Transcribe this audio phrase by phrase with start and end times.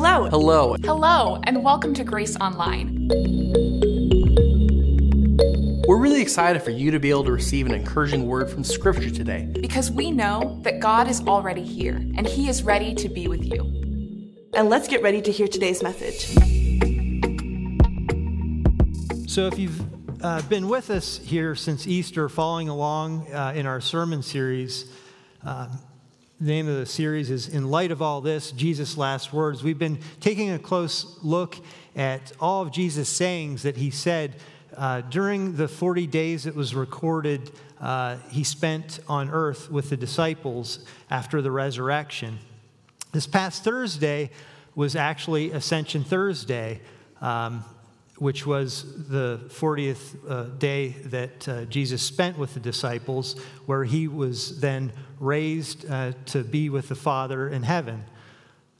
[0.00, 0.28] Hello.
[0.30, 0.76] Hello.
[0.84, 3.08] Hello, and welcome to Grace Online.
[5.88, 9.10] We're really excited for you to be able to receive an encouraging word from Scripture
[9.10, 9.52] today.
[9.60, 13.44] Because we know that God is already here and He is ready to be with
[13.44, 13.62] you.
[14.54, 16.26] And let's get ready to hear today's message.
[19.28, 19.82] So, if you've
[20.24, 24.84] uh, been with us here since Easter, following along uh, in our sermon series,
[25.44, 25.66] uh,
[26.40, 29.64] the name of the series is In Light of All This, Jesus' Last Words.
[29.64, 31.56] We've been taking a close look
[31.96, 34.36] at all of Jesus' sayings that he said
[34.76, 39.96] uh, during the 40 days it was recorded uh, he spent on earth with the
[39.96, 40.78] disciples
[41.10, 42.38] after the resurrection.
[43.10, 44.30] This past Thursday
[44.76, 46.80] was actually Ascension Thursday.
[47.20, 47.64] Um,
[48.18, 54.08] which was the 40th uh, day that uh, Jesus spent with the disciples, where he
[54.08, 58.04] was then raised uh, to be with the Father in heaven.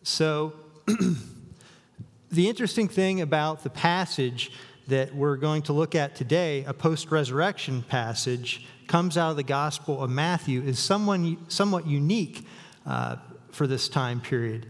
[0.02, 0.55] So,
[2.30, 4.50] the interesting thing about the passage
[4.89, 9.42] that we're going to look at today, a post resurrection passage, comes out of the
[9.42, 12.44] Gospel of Matthew, is someone, somewhat unique
[12.86, 13.16] uh,
[13.53, 14.66] for this time period,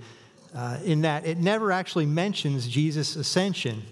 [0.55, 3.83] uh, in that it never actually mentions Jesus' ascension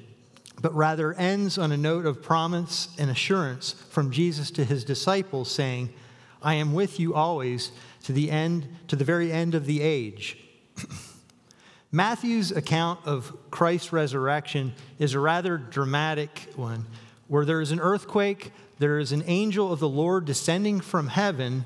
[0.67, 5.49] but rather ends on a note of promise and assurance from Jesus to his disciples,
[5.49, 5.95] saying,
[6.43, 7.71] I am with you always
[8.03, 10.37] to the end, to the very end of the age.
[11.93, 16.87] Matthew's account of Christ's resurrection is a rather dramatic one,
[17.29, 18.51] where there is an earthquake,
[18.81, 21.65] there is an angel of the Lord descending from heaven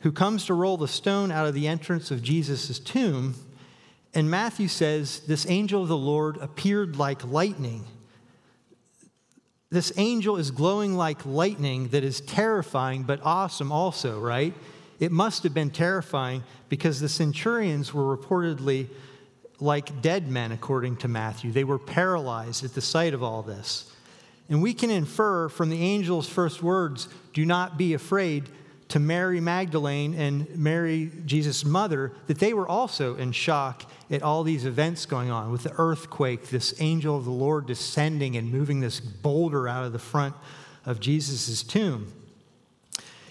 [0.00, 3.34] who comes to roll the stone out of the entrance of Jesus' tomb.
[4.14, 7.84] And Matthew says, This angel of the Lord appeared like lightning
[9.70, 14.54] this angel is glowing like lightning that is terrifying but awesome also, right?
[14.98, 18.88] It must have been terrifying because the centurions were reportedly
[19.60, 21.52] like dead men, according to Matthew.
[21.52, 23.92] They were paralyzed at the sight of all this.
[24.48, 28.48] And we can infer from the angel's first words do not be afraid
[28.88, 34.42] to Mary Magdalene and Mary, Jesus' mother, that they were also in shock at all
[34.42, 38.80] these events going on with the earthquake, this angel of the Lord descending and moving
[38.80, 40.34] this boulder out of the front
[40.86, 42.12] of Jesus' tomb.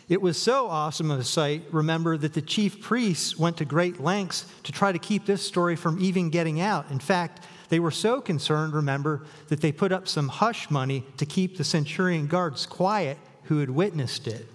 [0.08, 4.00] It was so awesome of a sight, remember, that the chief priests went to great
[4.00, 6.90] lengths to try to keep this story from even getting out.
[6.92, 11.26] In fact, they were so concerned, remember, that they put up some hush money to
[11.26, 14.48] keep the centurion guards quiet who had witnessed it.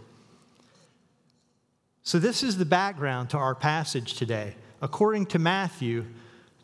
[2.05, 4.57] So, this is the background to our passage today.
[4.81, 6.05] According to Matthew,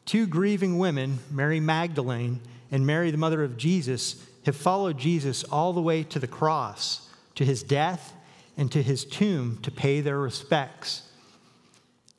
[0.05, 2.41] two grieving women, Mary Magdalene
[2.73, 7.09] and Mary, the mother of Jesus, have followed Jesus all the way to the cross,
[7.37, 8.15] to his death,
[8.57, 11.09] and to his tomb to pay their respects.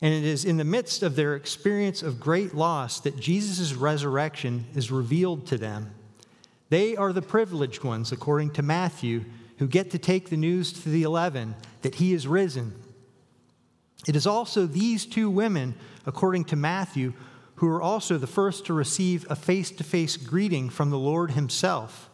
[0.01, 4.63] And it is in the midst of their experience of great loss that Jesus' resurrection
[4.75, 5.91] is revealed to them.
[6.69, 9.25] They are the privileged ones, according to Matthew,
[9.57, 12.73] who get to take the news to the eleven that he is risen
[14.09, 15.75] it is also these two women,
[16.07, 17.13] according to Matthew,
[17.57, 21.29] who are also the first to receive a face to face greeting from the Lord
[21.29, 22.09] Himself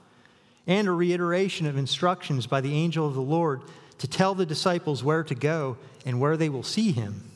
[0.67, 3.61] and a reiteration of instructions by the angel of the Lord
[3.99, 7.31] to tell the disciples where to go and where they will see Him.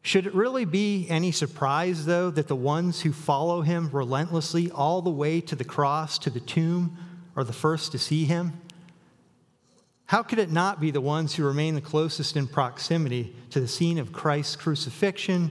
[0.00, 5.02] Should it really be any surprise, though, that the ones who follow Him relentlessly all
[5.02, 6.96] the way to the cross, to the tomb,
[7.36, 8.54] are the first to see Him?
[10.06, 13.66] How could it not be the ones who remain the closest in proximity to the
[13.66, 15.50] scene of Christ's crucifixion,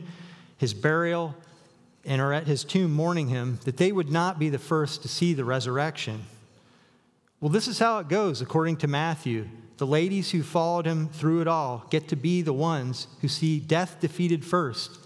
[0.57, 1.35] his burial,
[2.05, 5.09] and are at his tomb mourning him, that they would not be the first to
[5.09, 6.23] see the resurrection?
[7.41, 9.49] Well, this is how it goes according to Matthew.
[9.75, 13.59] The ladies who followed him through it all get to be the ones who see
[13.59, 14.99] death defeated first.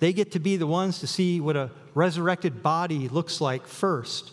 [0.00, 4.32] They get to be the ones to see what a resurrected body looks like first.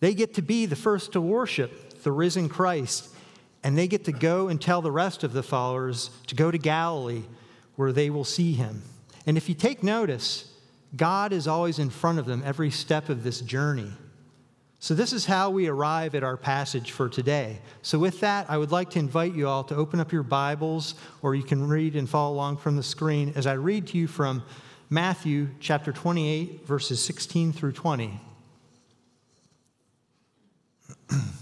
[0.00, 3.11] They get to be the first to worship the risen Christ
[3.64, 6.58] and they get to go and tell the rest of the followers to go to
[6.58, 7.22] Galilee
[7.76, 8.82] where they will see him.
[9.26, 10.52] And if you take notice,
[10.96, 13.92] God is always in front of them every step of this journey.
[14.78, 17.60] So, this is how we arrive at our passage for today.
[17.82, 20.96] So, with that, I would like to invite you all to open up your Bibles,
[21.22, 24.08] or you can read and follow along from the screen as I read to you
[24.08, 24.42] from
[24.90, 28.20] Matthew chapter 28, verses 16 through 20.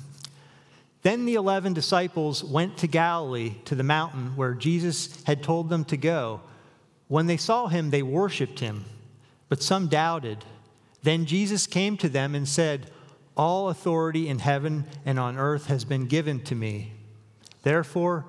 [1.03, 5.85] Then the 11 disciples went to Galilee, to the mountain where Jesus had told them
[5.87, 6.43] to go.
[7.09, 8.85] When they saw him, they worshiped him,
[9.49, 10.45] but some doubted.
[11.03, 12.91] Then Jesus came to them and said,
[13.37, 16.93] All authority in heaven and on earth has been given to me.
[17.63, 18.27] Therefore,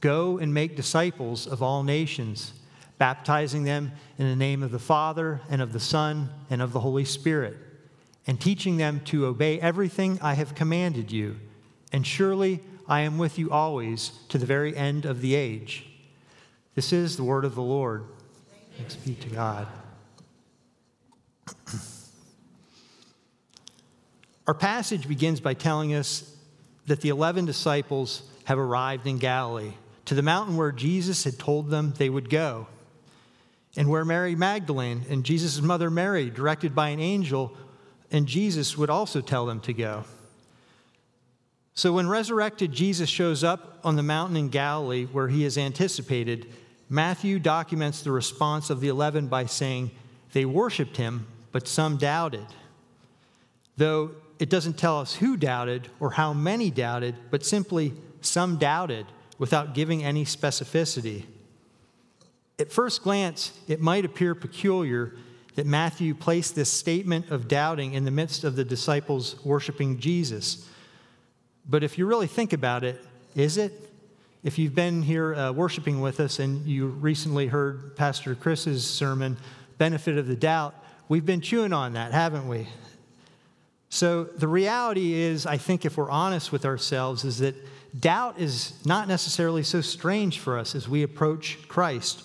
[0.00, 2.52] go and make disciples of all nations,
[2.98, 6.80] baptizing them in the name of the Father and of the Son and of the
[6.80, 7.56] Holy Spirit,
[8.26, 11.36] and teaching them to obey everything I have commanded you.
[11.92, 15.86] And surely I am with you always to the very end of the age.
[16.74, 18.04] This is the word of the Lord.
[18.76, 19.66] Thanks be to God.
[24.46, 26.34] Our passage begins by telling us
[26.86, 29.72] that the 11 disciples have arrived in Galilee,
[30.06, 32.66] to the mountain where Jesus had told them they would go,
[33.76, 37.54] and where Mary Magdalene and Jesus' mother Mary, directed by an angel,
[38.10, 40.04] and Jesus would also tell them to go.
[41.78, 46.48] So when resurrected Jesus shows up on the mountain in Galilee where he is anticipated,
[46.88, 49.92] Matthew documents the response of the 11 by saying,
[50.32, 52.46] They worshiped him, but some doubted.
[53.76, 54.10] Though
[54.40, 57.92] it doesn't tell us who doubted or how many doubted, but simply
[58.22, 59.06] some doubted
[59.38, 61.26] without giving any specificity.
[62.58, 65.14] At first glance, it might appear peculiar
[65.54, 70.68] that Matthew placed this statement of doubting in the midst of the disciples worshiping Jesus.
[71.68, 73.04] But if you really think about it,
[73.36, 73.72] is it?
[74.42, 79.36] If you've been here uh, worshiping with us and you recently heard Pastor Chris's sermon,
[79.76, 80.74] Benefit of the Doubt,
[81.08, 82.68] we've been chewing on that, haven't we?
[83.90, 87.54] So the reality is, I think if we're honest with ourselves, is that
[87.98, 92.22] doubt is not necessarily so strange for us as we approach Christ.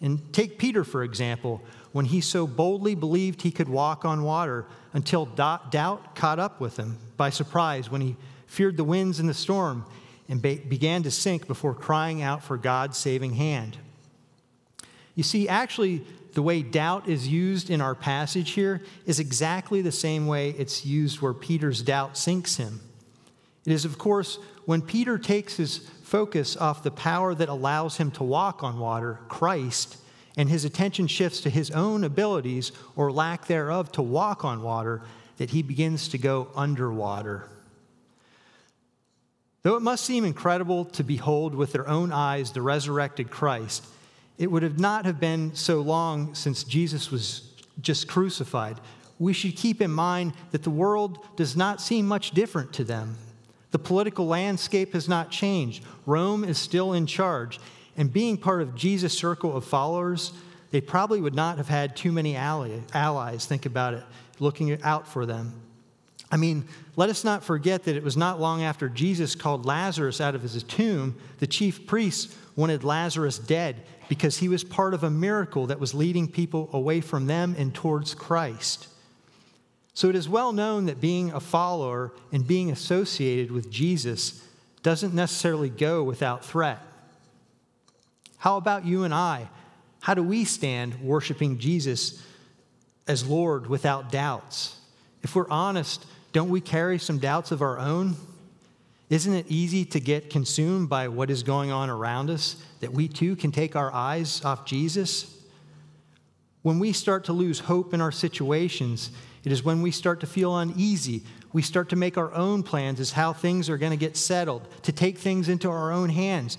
[0.00, 1.62] And take Peter, for example,
[1.92, 6.76] when he so boldly believed he could walk on water until doubt caught up with
[6.76, 8.16] him by surprise when he
[8.50, 9.86] feared the winds and the storm
[10.28, 13.78] and began to sink before crying out for God's saving hand.
[15.14, 16.04] You see, actually,
[16.34, 20.84] the way doubt is used in our passage here is exactly the same way it's
[20.84, 22.80] used where Peter's doubt sinks him.
[23.64, 28.10] It is, of course, when Peter takes his focus off the power that allows him
[28.12, 29.96] to walk on water, Christ,
[30.36, 35.02] and his attention shifts to his own abilities or lack thereof to walk on water,
[35.36, 37.48] that he begins to go underwater.
[39.62, 43.86] Though it must seem incredible to behold with their own eyes the resurrected Christ,
[44.38, 47.52] it would have not have been so long since Jesus was
[47.82, 48.80] just crucified.
[49.18, 53.16] We should keep in mind that the world does not seem much different to them.
[53.70, 55.84] The political landscape has not changed.
[56.06, 57.60] Rome is still in charge.
[57.96, 60.32] And being part of Jesus' circle of followers,
[60.70, 64.04] they probably would not have had too many allies, think about it,
[64.38, 65.52] looking out for them.
[66.30, 66.64] I mean,
[66.96, 70.42] let us not forget that it was not long after Jesus called Lazarus out of
[70.42, 75.66] his tomb, the chief priests wanted Lazarus dead because he was part of a miracle
[75.66, 78.88] that was leading people away from them and towards Christ.
[79.94, 84.44] So it is well known that being a follower and being associated with Jesus
[84.82, 86.80] doesn't necessarily go without threat.
[88.38, 89.48] How about you and I?
[90.00, 92.22] How do we stand worshiping Jesus
[93.06, 94.76] as Lord without doubts?
[95.22, 98.16] If we're honest, don't we carry some doubts of our own?
[99.08, 103.08] Isn't it easy to get consumed by what is going on around us that we
[103.08, 105.36] too can take our eyes off Jesus?
[106.62, 109.10] When we start to lose hope in our situations,
[109.44, 111.22] it is when we start to feel uneasy.
[111.52, 114.68] We start to make our own plans as how things are going to get settled,
[114.82, 116.58] to take things into our own hands.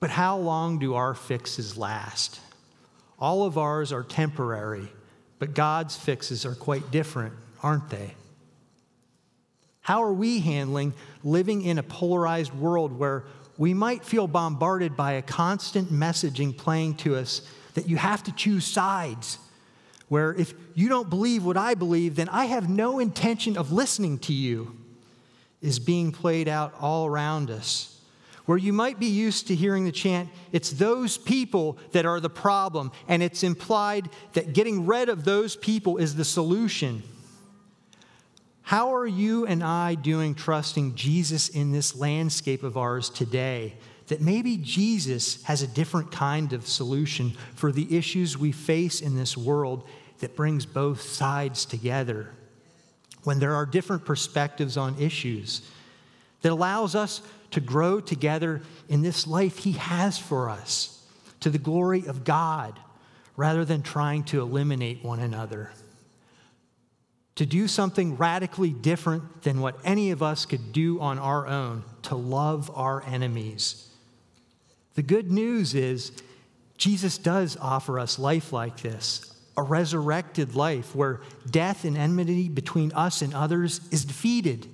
[0.00, 2.40] But how long do our fixes last?
[3.18, 4.88] All of ours are temporary,
[5.38, 7.32] but God's fixes are quite different,
[7.62, 8.14] aren't they?
[9.82, 13.24] How are we handling living in a polarized world where
[13.58, 17.42] we might feel bombarded by a constant messaging playing to us
[17.74, 19.38] that you have to choose sides?
[20.08, 24.18] Where if you don't believe what I believe, then I have no intention of listening
[24.20, 24.76] to you,
[25.60, 28.00] is being played out all around us.
[28.44, 32.30] Where you might be used to hearing the chant, it's those people that are the
[32.30, 37.02] problem, and it's implied that getting rid of those people is the solution.
[38.62, 43.74] How are you and I doing trusting Jesus in this landscape of ours today?
[44.06, 49.16] That maybe Jesus has a different kind of solution for the issues we face in
[49.16, 49.86] this world
[50.20, 52.30] that brings both sides together.
[53.24, 55.62] When there are different perspectives on issues,
[56.42, 61.04] that allows us to grow together in this life He has for us
[61.40, 62.78] to the glory of God
[63.36, 65.70] rather than trying to eliminate one another
[67.36, 71.82] to do something radically different than what any of us could do on our own,
[72.02, 73.88] to love our enemies.
[74.94, 76.12] The good news is
[76.76, 81.20] Jesus does offer us life like this a resurrected life where
[81.50, 84.66] death and enmity between us and others is defeated,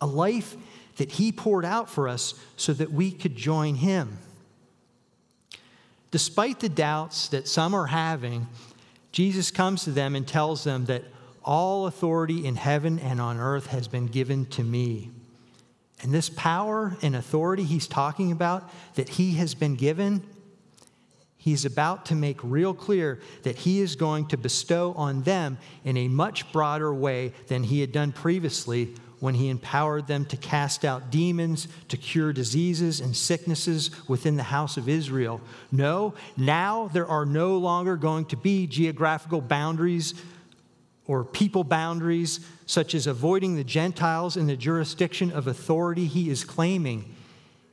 [0.00, 0.56] a life
[0.96, 4.18] that He poured out for us so that we could join Him.
[6.10, 8.48] Despite the doubts that some are having,
[9.12, 11.04] Jesus comes to them and tells them that
[11.44, 15.10] all authority in heaven and on earth has been given to me.
[16.02, 20.22] And this power and authority he's talking about that he has been given,
[21.36, 25.96] he's about to make real clear that he is going to bestow on them in
[25.96, 30.82] a much broader way than he had done previously when he empowered them to cast
[30.84, 35.42] out demons, to cure diseases and sicknesses within the house of Israel.
[35.70, 40.14] No, now there are no longer going to be geographical boundaries
[41.10, 46.44] or people boundaries, such as avoiding the Gentiles in the jurisdiction of authority he is
[46.44, 47.16] claiming.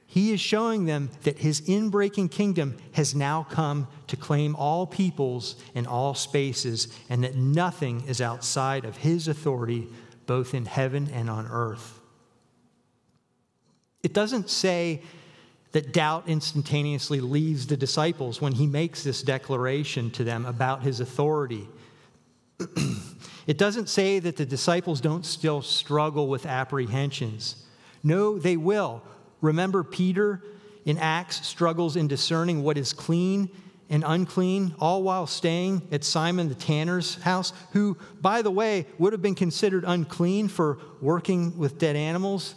[0.08, 5.56] He is showing them that his inbreaking kingdom has now come to claim all peoples
[5.76, 9.88] and all spaces, and that nothing is outside of his authority
[10.26, 12.00] both in heaven and on earth.
[14.02, 15.04] It doesn't say
[15.74, 21.00] that doubt instantaneously leaves the disciples when he makes this declaration to them about his
[21.00, 21.68] authority.
[23.48, 27.66] It doesn't say that the disciples don't still struggle with apprehensions.
[28.04, 29.04] No, they will.
[29.42, 30.42] Remember, Peter
[30.86, 33.50] in Acts struggles in discerning what is clean
[33.90, 39.14] and unclean, all while staying at Simon the tanner's house, who, by the way, would
[39.14, 42.56] have been considered unclean for working with dead animals.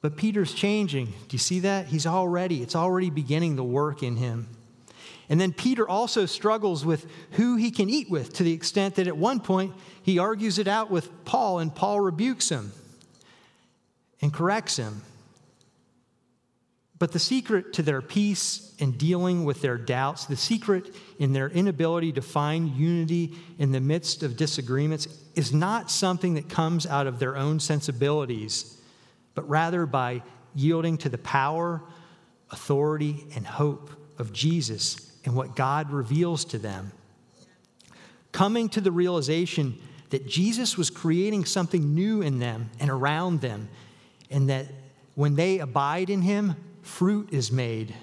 [0.00, 1.06] But Peter's changing.
[1.06, 1.86] Do you see that?
[1.86, 4.48] He's already, it's already beginning the work in him.
[5.30, 9.06] And then Peter also struggles with who he can eat with to the extent that
[9.06, 9.72] at one point
[10.02, 12.72] he argues it out with Paul, and Paul rebukes him
[14.20, 15.02] and corrects him.
[16.98, 21.48] But the secret to their peace in dealing with their doubts, the secret in their
[21.48, 25.06] inability to find unity in the midst of disagreements,
[25.36, 28.78] is not something that comes out of their own sensibilities,
[29.34, 30.22] but rather by
[30.56, 31.80] yielding to the power,
[32.50, 36.92] authority, and hope of Jesus and what God reveals to them.
[38.32, 39.78] Coming to the realization
[40.10, 43.68] that Jesus was creating something new in them and around them,
[44.30, 44.66] and that
[45.14, 47.94] when they abide in Him, fruit is made.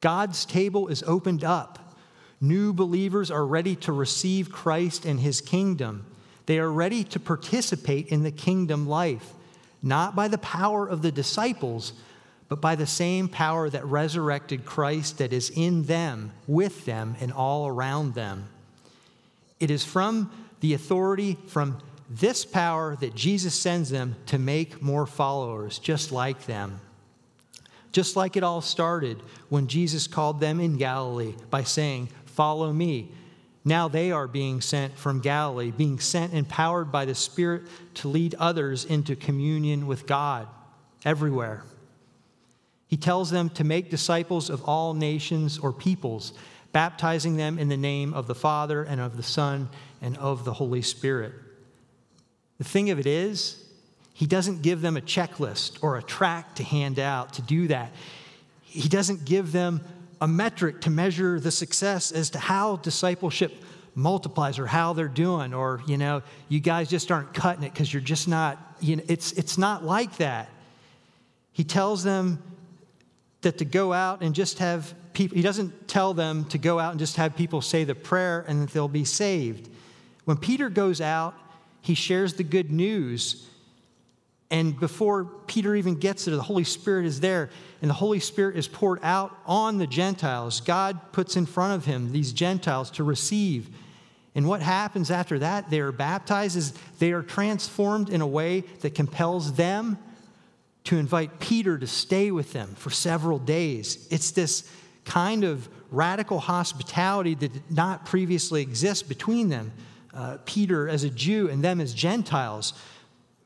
[0.00, 1.96] God's table is opened up.
[2.40, 6.06] New believers are ready to receive Christ and his kingdom.
[6.46, 9.34] They are ready to participate in the kingdom life,
[9.82, 11.92] not by the power of the disciples,
[12.50, 17.32] but by the same power that resurrected Christ that is in them, with them, and
[17.32, 18.48] all around them.
[19.60, 21.78] It is from the authority from
[22.10, 26.80] this power that Jesus sends them to make more followers, just like them.
[27.92, 33.12] Just like it all started when Jesus called them in Galilee by saying, Follow me.
[33.64, 37.62] Now they are being sent from Galilee, being sent empowered by the Spirit
[37.94, 40.48] to lead others into communion with God
[41.04, 41.62] everywhere.
[42.90, 46.32] He tells them to make disciples of all nations or peoples,
[46.72, 49.68] baptizing them in the name of the Father and of the Son
[50.02, 51.32] and of the Holy Spirit.
[52.58, 53.64] The thing of it is,
[54.12, 57.92] he doesn't give them a checklist or a track to hand out to do that.
[58.62, 59.82] He doesn't give them
[60.20, 63.54] a metric to measure the success as to how discipleship
[63.94, 67.92] multiplies or how they're doing or you know you guys just aren't cutting it because
[67.92, 70.48] you're just not you know it's it's not like that
[71.52, 72.40] he tells them
[73.42, 76.90] that to go out and just have people he doesn't tell them to go out
[76.90, 79.68] and just have people say the prayer and that they'll be saved
[80.24, 81.34] when peter goes out
[81.80, 83.46] he shares the good news
[84.50, 88.56] and before Peter even gets there, the Holy Spirit is there, and the Holy Spirit
[88.56, 90.60] is poured out on the Gentiles.
[90.60, 93.70] God puts in front of him these Gentiles to receive.
[94.34, 95.70] And what happens after that?
[95.70, 99.98] They are baptized, is they are transformed in a way that compels them
[100.84, 104.06] to invite Peter to stay with them for several days.
[104.10, 104.70] It's this
[105.04, 109.72] kind of radical hospitality that did not previously exist between them.
[110.12, 112.74] Uh, Peter as a Jew and them as Gentiles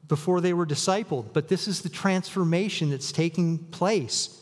[0.08, 4.40] before they were discipled, but this is the transformation that's taking place.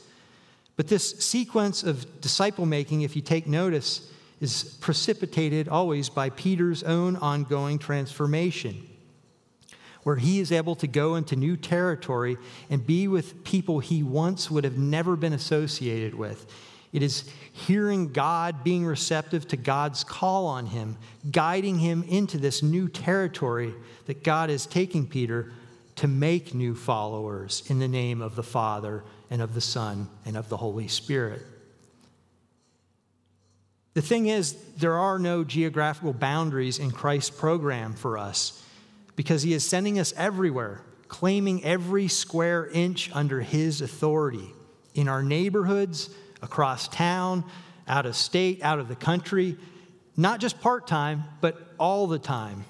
[0.77, 6.83] But this sequence of disciple making, if you take notice, is precipitated always by Peter's
[6.83, 8.89] own ongoing transformation,
[10.03, 12.37] where he is able to go into new territory
[12.69, 16.47] and be with people he once would have never been associated with.
[16.93, 20.99] It is hearing God, being receptive to God's call on him,
[21.31, 23.75] guiding him into this new territory
[24.07, 25.53] that God is taking Peter
[25.97, 30.37] to make new followers in the name of the Father and of the Son and
[30.37, 31.43] of the Holy Spirit.
[33.95, 38.63] The thing is, there are no geographical boundaries in Christ's program for us
[39.17, 44.51] because he is sending us everywhere, claiming every square inch under his authority
[44.95, 46.11] in our neighborhoods,
[46.43, 47.45] across town,
[47.87, 49.57] out of state, out of the country,
[50.17, 52.65] not just part time, but all the time.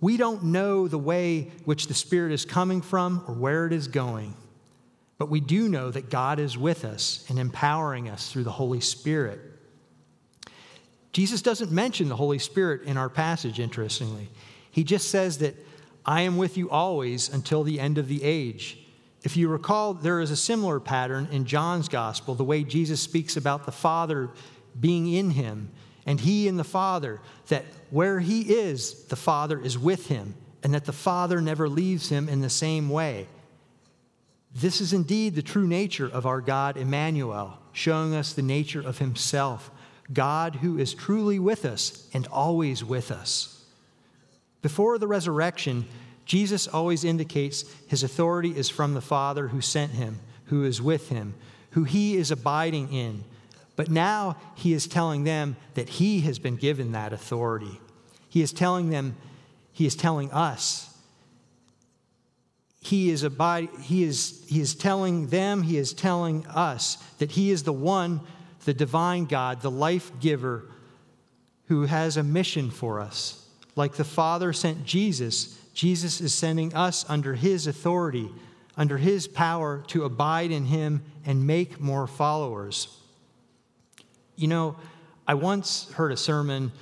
[0.00, 3.88] We don't know the way which the Spirit is coming from or where it is
[3.88, 4.34] going,
[5.18, 8.80] but we do know that God is with us and empowering us through the Holy
[8.80, 9.40] Spirit.
[11.12, 14.28] Jesus doesn't mention the Holy Spirit in our passage, interestingly.
[14.78, 15.56] He just says that
[16.06, 18.78] I am with you always until the end of the age.
[19.24, 23.36] If you recall, there is a similar pattern in John's gospel, the way Jesus speaks
[23.36, 24.30] about the Father
[24.78, 25.72] being in him
[26.06, 30.72] and he in the Father, that where he is, the Father is with him, and
[30.74, 33.26] that the Father never leaves him in the same way.
[34.54, 38.98] This is indeed the true nature of our God, Emmanuel, showing us the nature of
[38.98, 39.72] himself,
[40.12, 43.57] God who is truly with us and always with us.
[44.62, 45.86] Before the resurrection,
[46.24, 51.08] Jesus always indicates his authority is from the Father who sent him, who is with
[51.08, 51.34] him,
[51.70, 53.24] who he is abiding in.
[53.76, 57.80] But now he is telling them that he has been given that authority.
[58.28, 59.16] He is telling them,
[59.72, 60.84] he is telling us.
[62.80, 67.50] He is, abide, he, is, he is telling them, he is telling us that he
[67.50, 68.20] is the one
[68.68, 70.66] the divine God, the life giver,
[71.68, 73.47] who has a mission for us.
[73.78, 78.28] Like the Father sent Jesus, Jesus is sending us under his authority,
[78.76, 82.88] under his power to abide in him and make more followers.
[84.34, 84.76] You know,
[85.28, 86.72] I once heard a sermon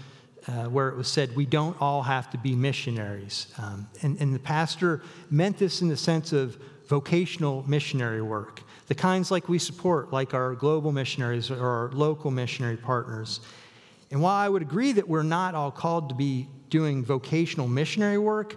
[0.49, 3.53] uh, where it was said, We don't all have to be missionaries.
[3.59, 6.57] Um, and, and the pastor meant this in the sense of
[6.89, 12.31] vocational missionary work the kinds like we support, like our global missionaries or our local
[12.31, 13.41] missionary partners.
[14.11, 18.19] And while I would agree that we're not all called to be doing vocational missionary
[18.19, 18.57] work,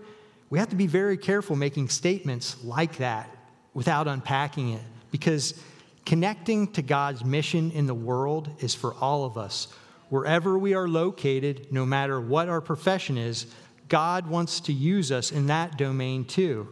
[0.50, 3.30] we have to be very careful making statements like that
[3.74, 5.62] without unpacking it because
[6.06, 9.68] connecting to God's mission in the world is for all of us.
[10.10, 13.46] Wherever we are located, no matter what our profession is,
[13.88, 16.68] God wants to use us in that domain too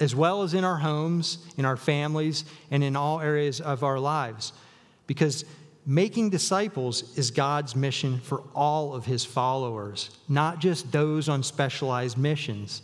[0.00, 4.00] as well as in our homes, in our families, and in all areas of our
[4.00, 4.54] lives.
[5.06, 5.44] Because
[5.86, 12.18] making disciples is God's mission for all of his followers, not just those on specialized
[12.18, 12.82] missions.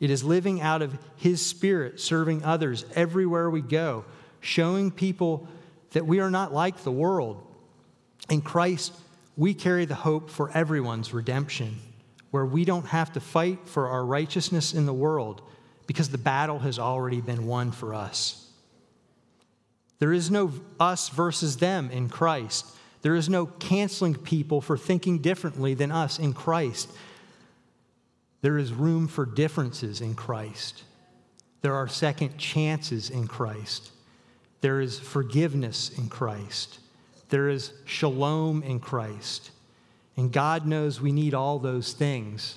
[0.00, 4.04] It is living out of his spirit, serving others everywhere we go,
[4.40, 5.46] showing people
[5.92, 7.46] that we are not like the world.
[8.30, 8.92] In Christ,
[9.36, 11.78] we carry the hope for everyone's redemption,
[12.30, 15.42] where we don't have to fight for our righteousness in the world
[15.86, 18.48] because the battle has already been won for us.
[20.02, 22.66] There is no us versus them in Christ.
[23.02, 26.90] There is no canceling people for thinking differently than us in Christ.
[28.40, 30.82] There is room for differences in Christ.
[31.60, 33.92] There are second chances in Christ.
[34.60, 36.80] There is forgiveness in Christ.
[37.28, 39.52] There is shalom in Christ.
[40.16, 42.56] And God knows we need all those things.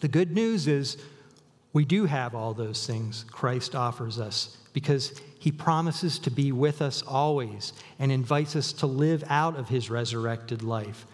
[0.00, 0.96] The good news is
[1.74, 6.82] we do have all those things Christ offers us because he promises to be with
[6.82, 11.06] us always and invites us to live out of his resurrected life.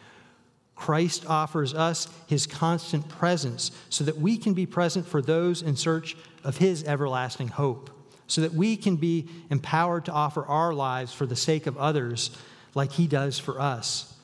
[0.74, 5.76] Christ offers us his constant presence so that we can be present for those in
[5.76, 7.90] search of his everlasting hope,
[8.26, 12.30] so that we can be empowered to offer our lives for the sake of others
[12.74, 14.14] like he does for us.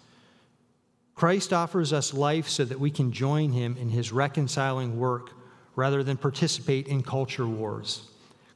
[1.15, 5.31] Christ offers us life so that we can join him in his reconciling work
[5.77, 8.09] rather than participate in culture wars.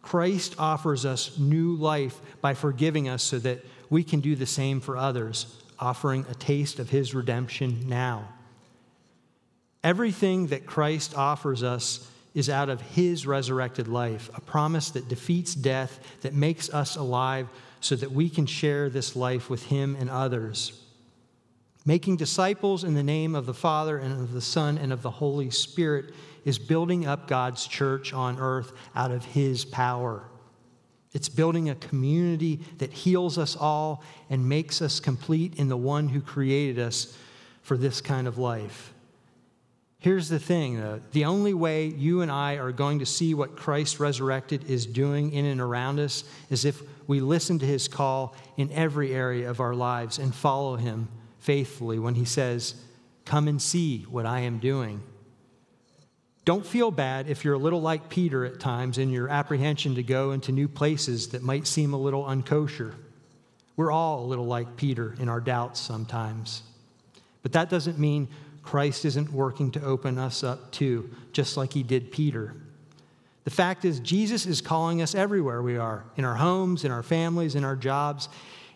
[0.05, 4.81] Christ offers us new life by forgiving us so that we can do the same
[4.81, 8.29] for others, offering a taste of his redemption now.
[9.83, 15.55] Everything that Christ offers us is out of his resurrected life, a promise that defeats
[15.55, 17.49] death, that makes us alive
[17.81, 20.83] so that we can share this life with him and others.
[21.87, 25.11] Making disciples in the name of the Father and of the Son and of the
[25.11, 30.24] Holy Spirit is building up God's church on earth out of His power.
[31.12, 36.09] It's building a community that heals us all and makes us complete in the one
[36.09, 37.16] who created us
[37.62, 38.92] for this kind of life.
[40.04, 43.57] Here's the thing though the only way you and I are going to see what
[43.57, 48.35] Christ resurrected is doing in and around us is if we listen to his call
[48.59, 52.74] in every area of our lives and follow him faithfully when he says,
[53.24, 55.02] Come and see what I am doing.
[56.44, 60.02] Don't feel bad if you're a little like Peter at times in your apprehension to
[60.02, 62.92] go into new places that might seem a little unkosher.
[63.76, 66.62] We're all a little like Peter in our doubts sometimes.
[67.42, 68.28] But that doesn't mean
[68.62, 72.54] Christ isn't working to open us up too, just like he did Peter.
[73.44, 77.02] The fact is, Jesus is calling us everywhere we are in our homes, in our
[77.02, 78.28] families, in our jobs,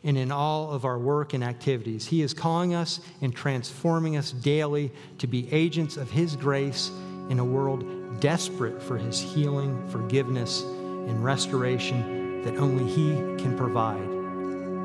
[0.04, 2.06] and in all of our work and activities.
[2.06, 6.90] He is calling us and transforming us daily to be agents of His grace
[7.30, 7.84] in a world
[8.20, 13.12] desperate for His healing, forgiveness, and restoration that only He
[13.42, 14.08] can provide.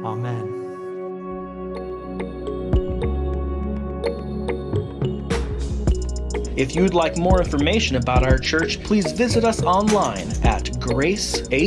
[0.05, 0.63] Amen.
[6.55, 11.63] If you'd like more information about our church, please visit us online at gracehb.org.